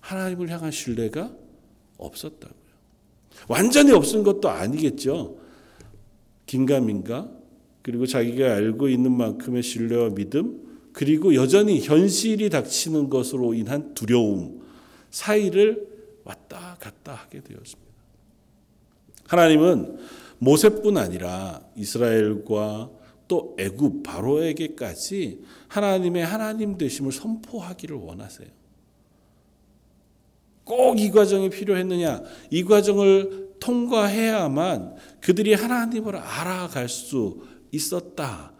[0.00, 1.34] 하나님을 향한 신뢰가
[1.98, 2.60] 없었다고요.
[3.48, 5.38] 완전히 없은 것도 아니겠죠.
[6.46, 7.30] 긴가민가
[7.82, 14.62] 그리고 자기가 알고 있는 만큼의 신뢰와 믿음 그리고 여전히 현실이 닥치는 것으로 인한 두려움
[15.10, 15.88] 사이를
[16.24, 17.89] 왔다 갔다 하게 되었습니다.
[19.30, 19.96] 하나님은
[20.38, 22.90] 모세뿐 아니라 이스라엘과
[23.28, 28.48] 또 애굽 바로에게까지 하나님의 하나님 되심을 선포하기를 원하세요.
[30.64, 32.22] 꼭 이 과정이 필요했느냐?
[32.50, 38.50] 이 과정을 통과해야만 그들이 하나님을 알아갈 수 있었다는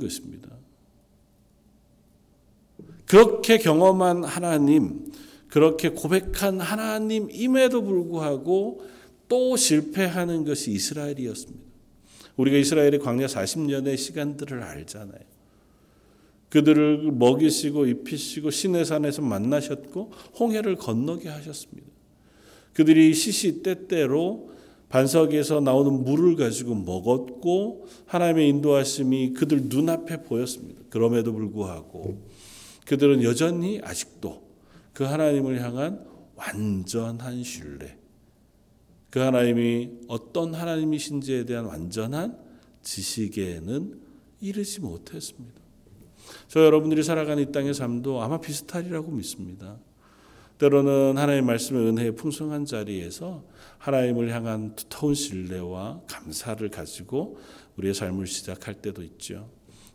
[0.00, 0.48] 것입니다.
[3.04, 5.12] 그렇게 경험한 하나님,
[5.48, 8.94] 그렇게 고백한 하나님임에도 불구하고
[9.34, 11.64] 또 실패하는 것이 이스라엘이었습니다.
[12.36, 15.18] 우리가 이스라엘의 광야 40년의 시간들을 알잖아요.
[16.50, 21.88] 그들을 먹이시고 입히시고 시내산에서 만나셨고 홍해를 건너게 하셨습니다.
[22.74, 24.52] 그들이 시시때때로
[24.88, 30.80] 반석에서 나오는 물을 가지고 먹었고 하나님의 인도하심이 그들 눈앞에 보였습니다.
[30.90, 32.22] 그럼에도 불구하고
[32.86, 34.44] 그들은 여전히 아직도
[34.92, 37.96] 그 하나님을 향한 완전한 신뢰,
[39.14, 42.36] 그 하나님이 어떤 하나님이신지에 대한 완전한
[42.82, 44.00] 지식에는
[44.40, 45.62] 이르지 못했습니다.
[46.48, 49.78] 저 여러분들이 살아가는 이 땅의 삶도 아마 비슷하리라고 믿습니다.
[50.58, 53.44] 때로는 하나님의 말씀의 은혜의 풍성한 자리에서
[53.78, 57.38] 하나님을 향한 두터운 신뢰와 감사를 가지고
[57.76, 59.48] 우리의 삶을 시작할 때도 있죠.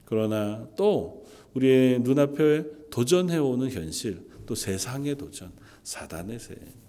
[0.06, 5.52] 그러나 또 우리의 눈앞에 도전해오는 현실, 또 세상의 도전,
[5.84, 6.40] 사단의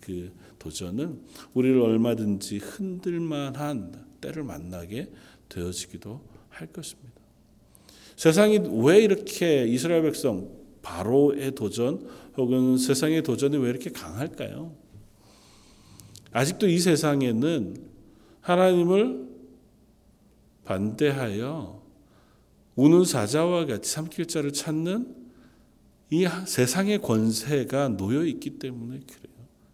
[0.01, 1.21] 그 도전은
[1.55, 5.11] 우리를 얼마든지 흔들만한 때를 만나게
[5.49, 6.21] 되어지기도
[6.51, 7.11] 할 것입니다.
[8.15, 10.49] 세상이 왜 이렇게 이스라엘 백성
[10.83, 14.77] 바로의 도전 혹은 세상의 도전이 왜 이렇게 강할까요?
[16.33, 17.77] 아직도 이 세상에는
[18.43, 19.29] 하나님을
[20.65, 21.83] 반대하여
[22.77, 25.17] 우는 사자와 같이 삼킬 자를 찾는
[26.11, 29.30] 이 세상의 권세가 놓여 있기 때문에 그래요.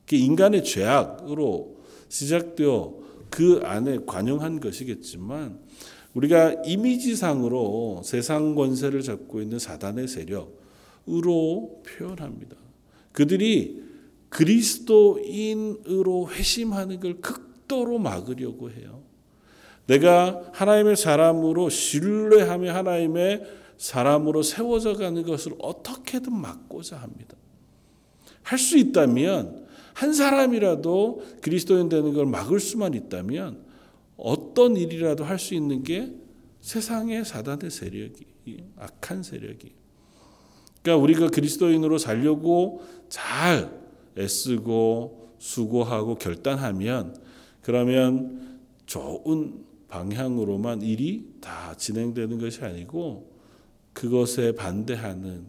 [0.07, 1.77] 그 인간의 죄악으로
[2.09, 2.95] 시작되어
[3.31, 5.59] 그 안에 관용한 것이겠지만
[6.15, 12.57] 우리가 이미지상으로 세상 권세를 잡고 있는 사단의 세력으로 표현합니다.
[13.13, 13.85] 그들이
[14.31, 19.03] 그리스도인으로 회심하는 걸 극도로 막으려고 해요.
[19.87, 23.45] 내가 하나님의 사람으로 신뢰하며 하나님의
[23.79, 27.37] 사람으로 세워져 가는 것을 어떻게든 막고자 합니다.
[28.43, 29.66] 할 수 있다면
[29.97, 33.65] 한 사람이라도 그리스도인 되는 걸 막을 수만 있다면
[34.19, 36.13] 어떤 일이라도 할 수 있는 게
[36.61, 38.27] 세상의 사단의 세력이
[38.77, 39.73] 악한 세력이.
[40.83, 43.73] 그러니까 우리가 그리스도인으로 살려고 잘
[44.19, 47.17] 애쓰고 수고하고 결단하면
[47.63, 53.33] 그러면 좋은 방향으로만 일이 다 진행되는 것이 아니고
[53.95, 55.47] 그것에 반대하는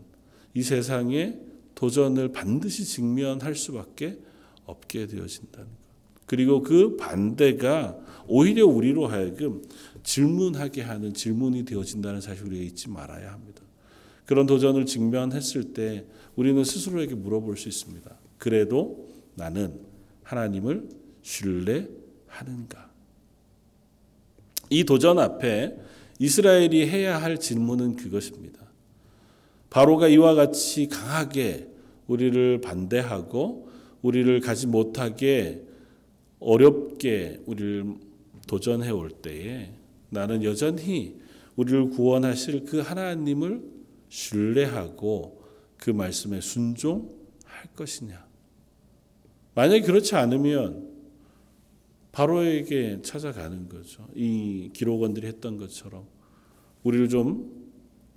[0.54, 1.38] 이 세상의
[1.76, 4.20] 도전을 반드시 직면할 수밖에
[4.68, 5.88] 없게 되어진다는 것.
[6.28, 9.64] 그리고 그 반대가 오히려 우리로 하여금
[10.04, 13.62] 질문하게 하는 질문이 되어진다는 사실 우리가 잊지 말아야 합니다.
[14.26, 18.16] 그런 도전을 직면했을 때 우리는 스스로에게 물어볼 수 있습니다.
[18.38, 19.80] 그래도 나는
[20.24, 20.90] 하나님을
[21.22, 22.92] 신뢰하는가?
[24.70, 25.78] 이 도전 앞에
[26.20, 28.60] 이스라엘이 해야 할 질문은 그것입니다.
[29.70, 31.70] 바로가 이와 같이 강하게
[32.08, 33.67] 우리를 반대하고
[34.08, 35.62] 우리를 가지 못하게
[36.40, 37.96] 어렵게 우리를
[38.48, 39.74] 도전해 올 때에
[40.10, 41.20] 나는 여전히
[41.58, 43.62] 우리를 구원하실 그 하나님을
[44.08, 45.44] 신뢰하고
[45.76, 48.26] 그 말씀에 순종할 것이냐.
[49.56, 50.88] 만약에 그렇지 않으면
[52.14, 54.08] 바로에게 찾아가는 거죠.
[54.16, 56.06] 이 기록원들이 했던 것처럼
[56.84, 57.68] 우리를 좀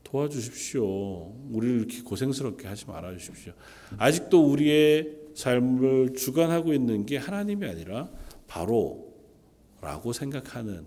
[0.05, 1.35] 도와주십시오.
[1.51, 3.53] 우리를 이렇게 고생스럽게 하지 말아 주십시오.
[3.97, 8.11] 아직도 우리의 삶을 주관하고 있는 게 하나님이 아니라
[8.47, 10.85] 바로라고 생각하는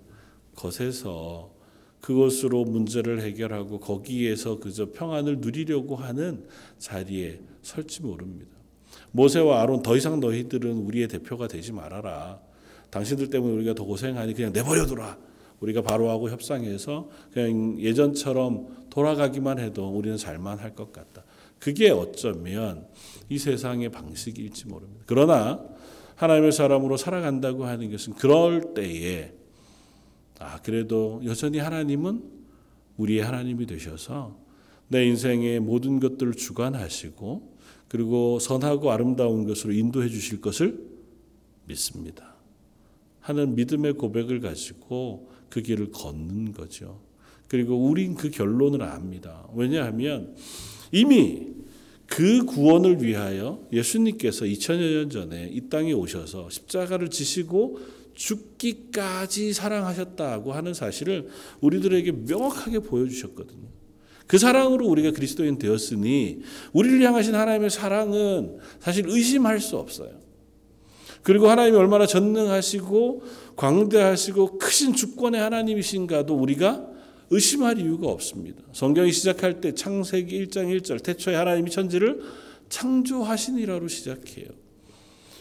[0.56, 1.52] 것에서
[2.02, 6.46] 그것으로 문제를 해결하고 거기에서 그저 평안을 누리려고 하는
[6.78, 8.52] 자리에 설지 모릅니다.
[9.12, 12.40] 모세와 아론 더 이상 너희들은 우리의 대표가 되지 말아라.
[12.90, 15.18] 당신들 때문에 우리가 더 고생하니 그냥 내버려둬라.
[15.62, 21.24] 우리가 바로하고 협상해서 그냥 예전처럼 돌아가기만 해도 우리는 살만 할 것 같다.
[21.64, 22.86] 그게 어쩌면
[23.30, 25.06] 이 세상의 방식일지 모릅니다.
[25.08, 25.64] 그러나
[26.16, 29.32] 하나님의 사람으로 살아간다고 하는 것은 그럴 때에
[30.40, 32.22] 아 그래도 여전히 하나님은
[32.98, 34.38] 우리의 하나님이 되셔서
[34.90, 37.56] 내 인생의 모든 것들을 주관하시고
[37.88, 40.86] 그리고 선하고 아름다운 것으로 인도해 주실 것을
[41.66, 42.36] 믿습니다.
[43.22, 47.00] 하는 믿음의 고백을 가지고 그 길을 걷는 거죠.
[47.48, 49.48] 그리고 우린 그 결론을 압니다.
[49.54, 50.36] 왜냐하면
[50.94, 51.48] 이미
[52.06, 57.80] 그 구원을 위하여 예수님께서 2000여 년 전에 이 땅에 오셔서 십자가를 지시고
[58.14, 61.30] 죽기까지 사랑하셨다고 하는 사실을
[61.62, 63.68] 우리들에게 명확하게 보여주셨거든요.
[64.28, 66.42] 그 사랑으로 우리가 그리스도인 되었으니
[66.72, 70.22] 우리를 향하신 하나님의 사랑은 사실 의심할 수 없어요.
[71.24, 73.24] 그리고 하나님이 얼마나 전능하시고
[73.56, 76.93] 광대하시고 크신 주권의 하나님이신가도 우리가
[77.30, 78.62] 의심할 이유가 없습니다.
[78.74, 82.22] 성경이 시작할 때 창세기 1장 1절 태초에 하나님이 천지를
[82.70, 84.48] 창조하시니라로 시작해요.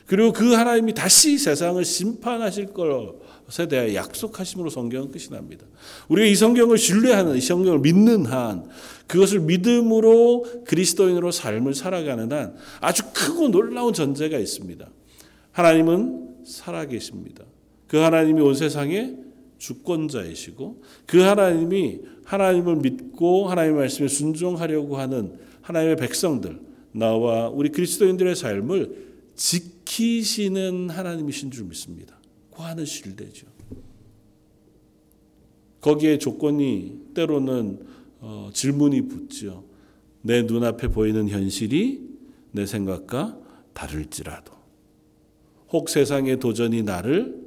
[0.06, 5.64] 그리고 그 하나님이 다시 세상을 심판하실 것에 대해 약속하심으로 성경은 끝이 납니다.
[6.08, 8.68] 우리가 이 성경을 신뢰하는 이 성경을 믿는 한
[9.06, 14.86] 그것을 믿음으로 그리스도인으로 삶을 살아가는 한 아주 크고 놀라운 전제가 있습니다.
[15.52, 17.44] 하나님은 살아계십니다.
[17.86, 19.14] 그 하나님이 온 세상에
[19.62, 26.60] 주권자이시고 그 하나님이 하나님을 믿고 하나님의 말씀에 순종하려고 하는 하나님의 백성들
[26.90, 32.18] 나와 우리 그리스도인들의 삶을 지키시는 하나님이신 줄 믿습니다.
[32.50, 33.46] 그 하는 신뢰죠.
[35.80, 37.86] 거기에 조건이 때로는
[38.20, 39.64] 어, 질문이 붙죠.
[40.22, 42.08] 내 눈앞에 보이는 현실이
[42.50, 43.38] 내 생각과
[43.74, 44.52] 다를지라도
[45.70, 47.40] 혹 세상의 도전이 나를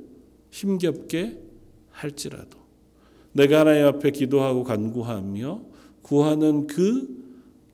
[0.51, 1.45] 힘겹게
[1.96, 2.60] 할지라도
[3.32, 5.62] 내가 하나님 앞에 기도하고 간구하며
[6.02, 7.24] 구하는 그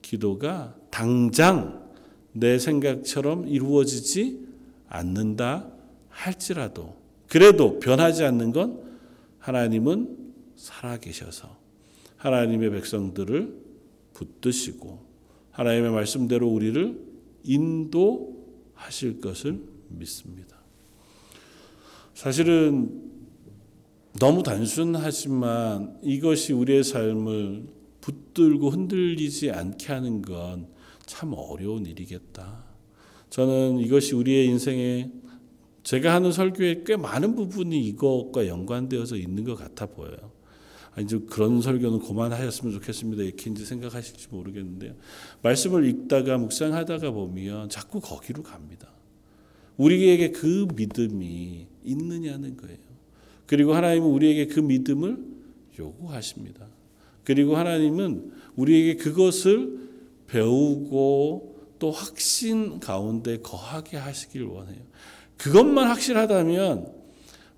[0.00, 1.90] 기도가 당장
[2.32, 4.46] 내 생각처럼 이루어지지
[4.88, 5.70] 않는다
[6.08, 6.96] 할지라도
[7.28, 8.82] 그래도 변하지 않는 건
[9.38, 10.18] 하나님은
[10.56, 11.56] 살아계셔서
[12.16, 13.54] 하나님의 백성들을
[14.14, 15.00] 붙드시고
[15.50, 16.98] 하나님의 말씀대로 우리를
[17.44, 20.56] 인도하실 것을 믿습니다.
[22.14, 23.11] 사실은
[24.22, 27.66] 너무 단순하지만 이것이 우리의 삶을
[28.00, 30.72] 붙들고 흔들리지 않게 하는 건
[31.06, 32.64] 참 어려운 일이겠다.
[33.28, 35.10] 저는 이것이 우리의 인생에
[35.82, 40.32] 제가 하는 설교의 꽤 많은 부분이 이것과 연관되어서 있는 것 같아 보여요.
[40.94, 43.22] 아니, 좀 그런 설교는 그만하셨으면 좋겠습니다.
[43.24, 44.94] 이렇게 이제 생각하실지 모르겠는데요.
[45.42, 48.90] 말씀을 읽다가 묵상하다가 보면 자꾸 거기로 갑니다.
[49.78, 52.91] 우리에게 그 믿음이 있느냐는 거예요.
[53.46, 55.18] 그리고 하나님은 우리에게 그 믿음을
[55.78, 56.66] 요구하십니다.
[57.24, 59.88] 그리고 하나님은 우리에게 그것을
[60.26, 64.82] 배우고 또 확신 가운데 거하게 하시길 원해요.
[65.36, 66.92] 그것만 확실하다면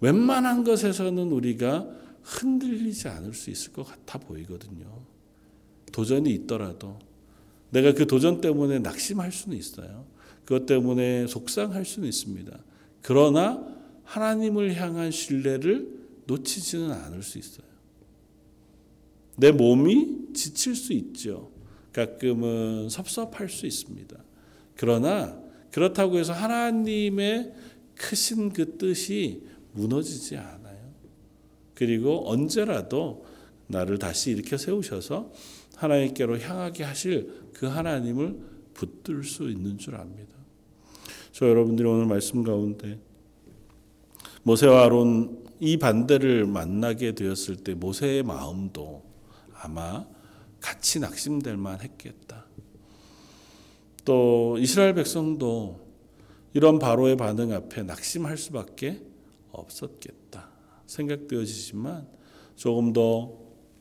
[0.01, 1.87] 웬만한 것에서는 우리가
[2.23, 5.03] 흔들리지 않을 수 있을 것 같아 보이거든요.
[5.93, 6.99] 도전이 있더라도
[7.71, 10.07] 내가 그 도전 때문에 낙심할 수는 있어요.
[10.45, 12.59] 그것 때문에 속상할 수는 있습니다.
[13.03, 13.74] 그러나
[14.05, 15.89] 하나님을 향한 신뢰를
[16.27, 17.67] 놓치지는 않을 수 있어요.
[19.37, 21.51] 내 몸이 지칠 수 있죠.
[21.93, 24.17] 가끔은 섭섭할 수 있습니다.
[24.77, 25.39] 그러나
[25.71, 27.53] 그렇다고 해서 하나님의
[27.97, 29.43] 크신 그 뜻이
[29.73, 30.93] 무너지지 않아요.
[31.75, 33.25] 그리고 언제라도
[33.67, 35.33] 나를 다시 일으켜 세우셔서
[35.77, 38.39] 하나님께로 향하게 하실 그 하나님을
[38.75, 40.35] 붙들 수 있는 줄 압니다.
[41.33, 43.01] 저 여러분들이 오늘 말씀 가운데
[44.45, 49.03] 모세와 아론 이 반대를 만나게 되었을 때 모세의 마음도
[49.55, 50.07] 아마
[50.61, 52.45] 같이 낙심될 만 했겠다.
[54.05, 55.81] 또 이스라엘 백성도
[56.53, 59.03] 이런 바로의 반응 앞에 낙심할 수밖에
[59.51, 60.51] 없었겠다.
[60.87, 62.07] 생각되어지지만
[62.55, 63.33] 조금 더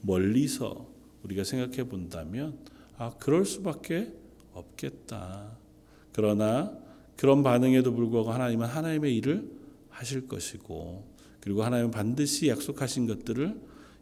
[0.01, 0.87] 멀리서
[1.23, 2.57] 우리가 생각해 본다면
[2.97, 4.13] 아, 그럴 수밖에
[4.53, 5.57] 없겠다.
[6.13, 6.77] 그러나
[7.17, 9.62] 그런 반응에도 불구하고 하나님은 하나님의 일을
[10.03, 11.07] 하실 것이고
[11.39, 13.59] 그리고 하나님은 반드시 약속하신 것들을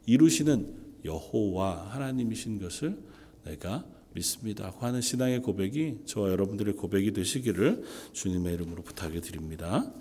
[0.07, 0.73] 이루시는
[1.05, 2.97] 여호와 하나님이신 것을
[3.45, 4.73] 내가 믿습니다.
[4.79, 7.83] 하는 신앙의 고백이 저와 여러분들의 고백이 되시기를
[8.13, 9.91] 주님의 이름으로 부탁해 드립니다.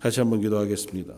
[0.00, 1.14] 다시 한번 기도하겠습니다.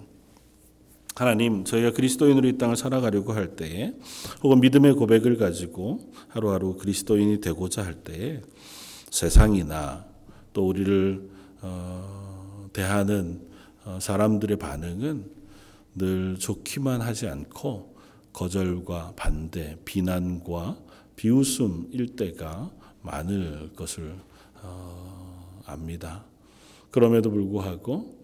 [1.17, 3.95] 하나님, 저희가 그리스도인으로 이 땅을 살아가려고 할 때에
[4.43, 8.43] 혹은 믿음의 고백을 가지고 하루하루 그리스도인이 되고자 할 때에
[9.11, 10.07] 세상이나
[10.53, 11.31] 또 우리를
[11.63, 13.56] 어, 대하는 어,
[14.01, 15.31] 사람들의 반응은
[15.95, 17.97] 늘 좋기만 하지 않고
[18.33, 20.79] 거절과 반대, 비난과
[21.17, 22.71] 비웃음일 때가
[23.03, 24.15] 많을 것을
[24.63, 26.25] 어, 압니다.
[26.91, 28.17] 그럼에도 불구하고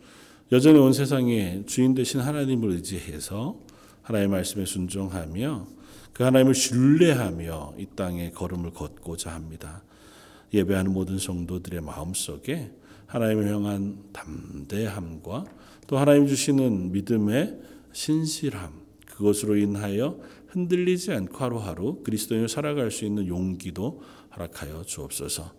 [0.50, 3.58] 여전히 온 세상에 주인 되신 하나님을 의지해서
[4.02, 5.66] 하나님의 말씀에 순종하며
[6.12, 9.82] 그 하나님을 신뢰하며 이 땅에 걸음을 걷고자 합니다.
[10.52, 12.70] 예배하는 모든 성도들의 마음속에
[13.12, 15.44] 하나님을 향한 담대함과
[15.86, 17.60] 또 하나님 주시는 믿음의
[17.92, 18.72] 신실함
[19.04, 24.00] 그것으로 인하여 흔들리지 않고 하루하루 그리스도인을 살아갈 수 있는 용기도
[24.34, 25.52] 허락하여 주옵소서.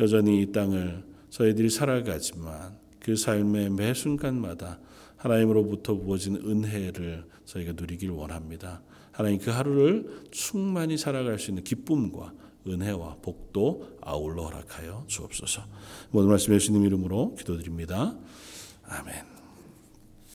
[0.00, 4.80] 여전히 이 땅을 저희들이 살아가지만 그 삶의 매 순간마다
[5.18, 8.82] 하나님으로부터 부어진 은혜를 저희가 누리길 원합니다.
[9.12, 12.32] 하나님 그 하루를 충만히 살아갈 수 있는 기쁨과
[12.68, 15.62] 은혜와 복도 아울러 허락하여 주옵소서.
[16.10, 18.14] 모든 말씀 예수님 이름으로 기도드립니다.
[18.86, 19.37] 아멘.